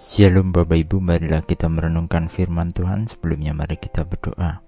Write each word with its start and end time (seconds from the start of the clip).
Shalom 0.00 0.48
Bapak 0.48 0.80
Ibu, 0.80 0.96
marilah 0.96 1.44
kita 1.44 1.68
merenungkan 1.68 2.32
firman 2.32 2.72
Tuhan. 2.72 3.04
Sebelumnya 3.04 3.52
mari 3.52 3.76
kita 3.76 4.08
berdoa. 4.08 4.64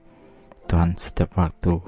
Tuhan, 0.69 1.01
setiap 1.01 1.41
waktu 1.41 1.81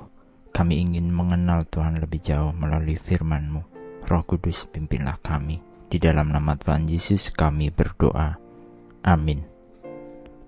kami 0.48 0.80
ingin 0.80 1.12
mengenal 1.12 1.68
Tuhan 1.68 2.00
lebih 2.00 2.24
jauh 2.24 2.56
melalui 2.56 2.96
firman-Mu. 2.96 3.60
Roh 4.08 4.24
Kudus 4.24 4.64
pimpinlah 4.72 5.20
kami. 5.20 5.60
Di 5.92 6.00
dalam 6.00 6.32
nama 6.32 6.56
Tuhan 6.56 6.88
Yesus 6.88 7.36
kami 7.36 7.68
berdoa. 7.68 8.40
Amin. 9.04 9.44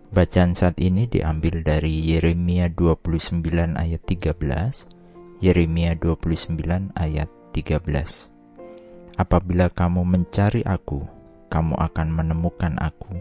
Bacaan 0.08 0.57
saat 0.57 0.81
ini 0.81 1.04
diambil 1.04 1.61
dari 1.61 2.00
Yeremia 2.00 2.72
29 2.72 3.76
ayat 3.76 4.00
13. 4.08 5.44
Yeremia 5.44 6.00
29 6.00 6.96
ayat 6.96 7.29
13. 7.53 9.21
Apabila 9.21 9.68
kamu 9.68 10.00
mencari 10.00 10.64
aku, 10.64 11.15
kamu 11.49 11.79
akan 11.79 12.09
menemukan 12.11 12.75
aku. 12.79 13.18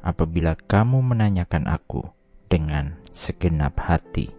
Apabila 0.00 0.56
kamu 0.56 1.04
menanyakan 1.04 1.68
aku 1.68 2.08
dengan 2.48 2.98
segenap 3.12 3.78
hati. 3.78 4.32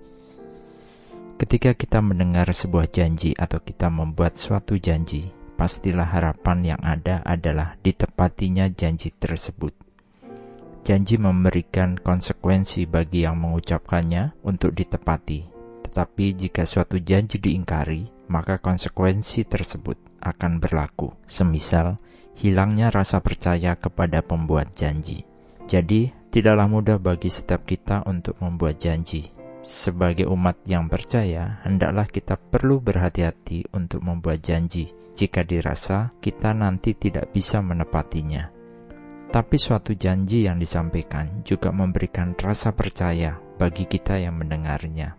Ketika 1.41 1.73
kita 1.73 2.05
mendengar 2.05 2.45
sebuah 2.53 2.91
janji 2.91 3.33
atau 3.33 3.57
kita 3.57 3.89
membuat 3.89 4.37
suatu 4.37 4.77
janji, 4.77 5.33
pastilah 5.57 6.05
harapan 6.05 6.75
yang 6.75 6.81
ada 6.85 7.25
adalah 7.25 7.81
ditepatinya 7.81 8.69
janji 8.69 9.09
tersebut. 9.09 9.73
Janji 10.81 11.17
memberikan 11.17 11.97
konsekuensi 11.97 12.89
bagi 12.89 13.25
yang 13.25 13.41
mengucapkannya 13.41 14.41
untuk 14.45 14.73
ditepati, 14.73 15.45
tetapi 15.85 16.25
jika 16.37 16.65
suatu 16.65 16.97
janji 17.01 17.37
diingkari, 17.37 18.09
maka 18.31 18.63
konsekuensi 18.63 19.43
tersebut 19.43 19.99
akan 20.23 20.63
berlaku, 20.63 21.11
semisal 21.27 21.99
hilangnya 22.39 22.87
rasa 22.87 23.19
percaya 23.19 23.75
kepada 23.75 24.23
pembuat 24.23 24.71
janji. 24.71 25.27
Jadi, 25.67 26.31
tidaklah 26.31 26.71
mudah 26.71 26.97
bagi 26.97 27.27
setiap 27.27 27.67
kita 27.67 28.07
untuk 28.07 28.39
membuat 28.39 28.79
janji. 28.79 29.29
Sebagai 29.61 30.25
umat 30.31 30.63
yang 30.65 30.89
percaya, 30.89 31.61
hendaklah 31.67 32.09
kita 32.09 32.39
perlu 32.39 32.81
berhati-hati 32.81 33.69
untuk 33.75 34.01
membuat 34.01 34.41
janji 34.41 34.89
jika 35.13 35.45
dirasa 35.45 36.15
kita 36.17 36.55
nanti 36.55 36.97
tidak 36.97 37.29
bisa 37.29 37.61
menepatinya. 37.61 38.49
Tapi 39.31 39.55
suatu 39.55 39.95
janji 39.95 40.49
yang 40.49 40.57
disampaikan 40.59 41.45
juga 41.45 41.71
memberikan 41.71 42.35
rasa 42.35 42.73
percaya 42.73 43.37
bagi 43.55 43.87
kita 43.87 44.17
yang 44.19 44.41
mendengarnya. 44.41 45.15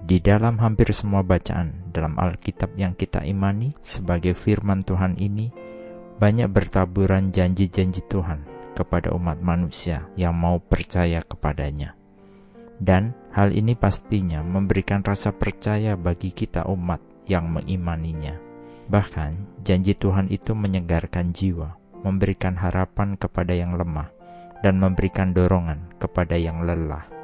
Di 0.00 0.18
dalam 0.18 0.56
hampir 0.58 0.90
semua 0.96 1.20
bacaan 1.20 1.92
dalam 1.92 2.16
Alkitab 2.16 2.72
yang 2.74 2.96
kita 2.96 3.20
imani 3.22 3.76
sebagai 3.84 4.32
firman 4.32 4.80
Tuhan 4.82 5.20
ini, 5.20 5.52
banyak 6.16 6.48
bertaburan 6.48 7.32
janji-janji 7.32 8.04
Tuhan 8.08 8.44
kepada 8.72 9.12
umat 9.12 9.40
manusia 9.44 10.08
yang 10.16 10.36
mau 10.36 10.56
percaya 10.56 11.20
kepadanya. 11.20 11.96
Dan 12.80 13.12
hal 13.36 13.52
ini 13.52 13.76
pastinya 13.76 14.40
memberikan 14.40 15.04
rasa 15.04 15.36
percaya 15.36 16.00
bagi 16.00 16.32
kita 16.32 16.64
umat 16.64 17.00
yang 17.28 17.52
mengimaninya. 17.52 18.40
Bahkan 18.88 19.62
janji 19.62 19.92
Tuhan 19.92 20.32
itu 20.32 20.56
menyegarkan 20.56 21.36
jiwa, 21.36 21.76
memberikan 22.00 22.56
harapan 22.56 23.20
kepada 23.20 23.52
yang 23.52 23.76
lemah, 23.76 24.08
dan 24.64 24.80
memberikan 24.80 25.36
dorongan 25.36 25.92
kepada 26.00 26.40
yang 26.40 26.64
lelah. 26.64 27.19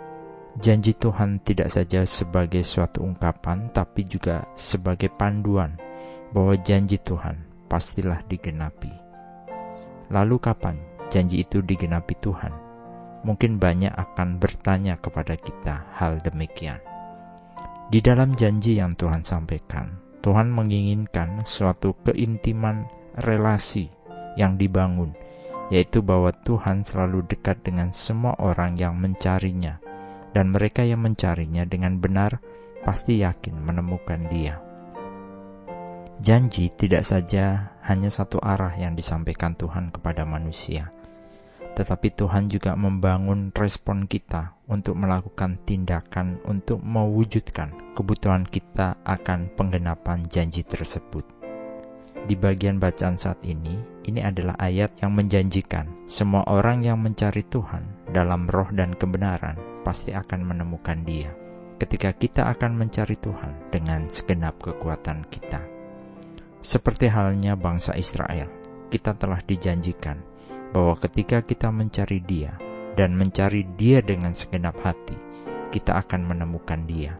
Janji 0.56 0.96
Tuhan 0.96 1.44
tidak 1.44 1.68
saja 1.68 2.08
sebagai 2.08 2.64
suatu 2.64 3.04
ungkapan, 3.04 3.68
tapi 3.76 4.08
juga 4.08 4.48
sebagai 4.56 5.12
panduan 5.12 5.76
bahwa 6.32 6.56
janji 6.64 6.96
Tuhan 6.96 7.44
pastilah 7.68 8.24
digenapi. 8.24 8.88
Lalu, 10.08 10.40
kapan 10.40 10.80
janji 11.12 11.44
itu 11.44 11.60
digenapi 11.60 12.16
Tuhan? 12.24 12.56
Mungkin 13.28 13.60
banyak 13.60 13.92
akan 13.92 14.40
bertanya 14.40 14.96
kepada 14.96 15.36
kita 15.36 15.92
hal 15.92 16.24
demikian. 16.24 16.80
Di 17.92 18.00
dalam 18.00 18.32
janji 18.32 18.80
yang 18.80 18.96
Tuhan 18.96 19.28
sampaikan, 19.28 20.00
Tuhan 20.24 20.48
menginginkan 20.48 21.44
suatu 21.44 21.92
keintiman 22.00 22.88
relasi 23.20 23.92
yang 24.40 24.56
dibangun, 24.56 25.12
yaitu 25.68 26.00
bahwa 26.00 26.32
Tuhan 26.48 26.80
selalu 26.80 27.28
dekat 27.28 27.60
dengan 27.60 27.92
semua 27.92 28.32
orang 28.40 28.80
yang 28.80 28.96
mencarinya 28.96 29.84
dan 30.36 30.52
mereka 30.52 30.84
yang 30.84 31.00
mencarinya 31.00 31.64
dengan 31.64 31.96
benar 31.96 32.44
pasti 32.84 33.24
yakin 33.24 33.56
menemukan 33.56 34.28
Dia. 34.28 34.60
Janji 36.20 36.68
tidak 36.76 37.08
saja 37.08 37.72
hanya 37.88 38.12
satu 38.12 38.36
arah 38.44 38.76
yang 38.76 38.92
disampaikan 38.92 39.56
Tuhan 39.56 39.88
kepada 39.88 40.28
manusia, 40.28 40.92
tetapi 41.72 42.12
Tuhan 42.12 42.52
juga 42.52 42.76
membangun 42.76 43.48
respon 43.56 44.04
kita 44.04 44.60
untuk 44.68 45.00
melakukan 45.00 45.56
tindakan 45.64 46.36
untuk 46.44 46.84
mewujudkan 46.84 47.96
kebutuhan 47.96 48.44
kita 48.44 49.00
akan 49.08 49.48
penggenapan 49.56 50.28
janji 50.28 50.68
tersebut. 50.68 51.24
Di 52.28 52.36
bagian 52.36 52.76
bacaan 52.76 53.16
saat 53.16 53.40
ini, 53.44 53.80
ini 54.04 54.20
adalah 54.20 54.60
ayat 54.60 55.00
yang 55.00 55.16
menjanjikan 55.16 56.04
semua 56.04 56.44
orang 56.44 56.84
yang 56.84 57.00
mencari 57.00 57.40
Tuhan 57.48 58.12
dalam 58.12 58.50
roh 58.50 58.68
dan 58.74 58.92
kebenaran 58.92 59.75
pasti 59.86 60.10
akan 60.10 60.42
menemukan 60.42 61.06
Dia 61.06 61.30
ketika 61.78 62.10
kita 62.16 62.42
akan 62.56 62.74
mencari 62.74 63.14
Tuhan 63.20 63.70
dengan 63.70 64.08
segenap 64.08 64.58
kekuatan 64.58 65.28
kita. 65.30 65.60
Seperti 66.64 67.06
halnya 67.06 67.54
bangsa 67.54 67.94
Israel, 67.94 68.50
kita 68.90 69.14
telah 69.14 69.38
dijanjikan 69.44 70.18
bahwa 70.74 70.98
ketika 70.98 71.44
kita 71.44 71.70
mencari 71.70 72.18
Dia 72.24 72.58
dan 72.98 73.14
mencari 73.14 73.62
Dia 73.78 74.02
dengan 74.02 74.32
segenap 74.32 74.74
hati, 74.82 75.14
kita 75.70 76.00
akan 76.00 76.26
menemukan 76.26 76.82
Dia. 76.88 77.14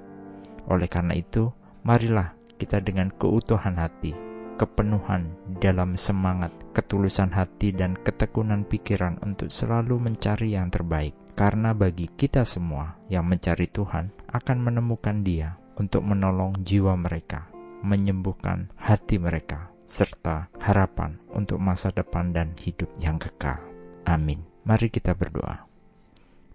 Oleh 0.67 0.91
karena 0.91 1.15
itu, 1.15 1.53
marilah 1.87 2.35
kita 2.57 2.81
dengan 2.83 3.13
keutuhan 3.15 3.77
hati, 3.77 4.17
kepenuhan 4.57 5.31
dalam 5.61 5.95
semangat, 5.95 6.51
ketulusan 6.73 7.31
hati, 7.31 7.71
dan 7.71 7.95
ketekunan 7.95 8.65
pikiran 8.67 9.21
untuk 9.23 9.53
selalu 9.53 10.01
mencari 10.01 10.57
yang 10.57 10.73
terbaik 10.73 11.15
karena 11.37 11.77
bagi 11.77 12.09
kita 12.09 12.49
semua 12.49 12.97
yang 13.13 13.29
mencari 13.29 13.69
Tuhan 13.69 14.09
akan 14.33 14.57
menemukan 14.57 15.21
Dia 15.21 15.61
untuk 15.77 16.01
menolong 16.01 16.65
jiwa 16.65 16.97
mereka, 16.97 17.53
menyembuhkan 17.85 18.73
hati 18.81 19.21
mereka, 19.21 19.69
serta 19.85 20.49
harapan 20.57 21.21
untuk 21.37 21.61
masa 21.61 21.93
depan 21.93 22.33
dan 22.33 22.57
hidup 22.57 22.89
yang 22.97 23.21
kekal. 23.21 23.61
Amin. 24.09 24.49
Mari 24.65 24.89
kita 24.89 25.13
berdoa. 25.13 25.69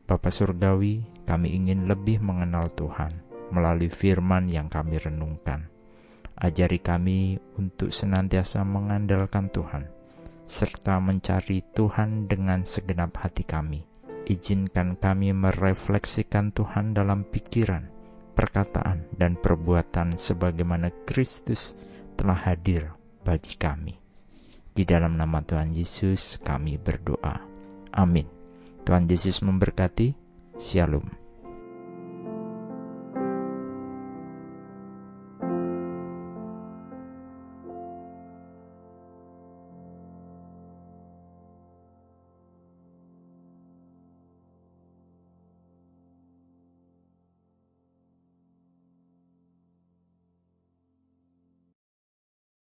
Bapa 0.10 0.34
Surgawi, 0.34 1.06
kami 1.30 1.54
ingin 1.54 1.86
lebih 1.86 2.18
mengenal 2.20 2.74
Tuhan 2.74 3.14
melalui 3.54 3.88
firman 3.88 4.50
yang 4.50 4.66
kami 4.66 4.98
renungkan. 4.98 5.70
Ajari 6.42 6.82
kami 6.82 7.38
untuk 7.54 7.94
senantiasa 7.94 8.66
mengandalkan 8.66 9.54
Tuhan, 9.54 9.86
serta 10.50 10.98
mencari 10.98 11.62
Tuhan 11.78 12.26
dengan 12.26 12.66
segenap 12.66 13.14
hati 13.22 13.46
kami 13.46 13.91
izinkan 14.28 14.98
kami 15.00 15.32
merefleksikan 15.32 16.52
Tuhan 16.52 16.98
dalam 16.98 17.26
pikiran, 17.28 17.88
perkataan, 18.34 19.08
dan 19.16 19.38
perbuatan 19.38 20.18
sebagaimana 20.18 20.90
Kristus 21.06 21.78
telah 22.18 22.38
hadir 22.38 22.92
bagi 23.22 23.56
kami. 23.56 23.96
Di 24.72 24.88
dalam 24.88 25.20
nama 25.20 25.44
Tuhan 25.44 25.76
Yesus 25.76 26.40
kami 26.42 26.80
berdoa. 26.80 27.44
Amin. 27.92 28.28
Tuhan 28.88 29.06
Yesus 29.06 29.44
memberkati. 29.44 30.16
Shalom. 30.58 31.21